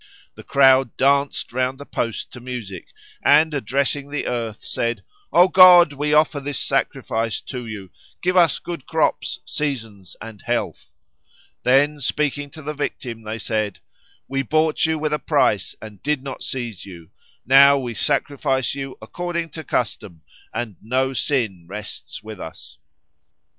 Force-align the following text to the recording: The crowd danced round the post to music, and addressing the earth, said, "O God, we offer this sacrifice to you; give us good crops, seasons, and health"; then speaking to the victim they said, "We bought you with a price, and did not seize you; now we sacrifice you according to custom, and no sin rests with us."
The 0.33 0.41
crowd 0.43 0.97
danced 0.97 1.53
round 1.53 1.77
the 1.79 1.85
post 1.85 2.31
to 2.33 2.39
music, 2.39 2.87
and 3.23 3.53
addressing 3.53 4.09
the 4.09 4.25
earth, 4.25 4.65
said, 4.65 5.03
"O 5.31 5.47
God, 5.47 5.93
we 5.93 6.11
offer 6.11 6.39
this 6.39 6.57
sacrifice 6.57 7.39
to 7.41 7.67
you; 7.67 7.91
give 8.23 8.35
us 8.35 8.57
good 8.57 8.87
crops, 8.87 9.41
seasons, 9.45 10.15
and 10.19 10.41
health"; 10.41 10.89
then 11.61 11.99
speaking 11.99 12.49
to 12.49 12.63
the 12.63 12.73
victim 12.73 13.21
they 13.21 13.37
said, 13.37 13.77
"We 14.27 14.41
bought 14.41 14.87
you 14.87 14.97
with 14.97 15.13
a 15.13 15.19
price, 15.19 15.75
and 15.79 16.01
did 16.01 16.23
not 16.23 16.41
seize 16.41 16.83
you; 16.83 17.11
now 17.45 17.77
we 17.77 17.93
sacrifice 17.93 18.73
you 18.73 18.97
according 19.03 19.49
to 19.49 19.63
custom, 19.63 20.23
and 20.51 20.77
no 20.81 21.13
sin 21.13 21.65
rests 21.69 22.23
with 22.23 22.39
us." 22.39 22.79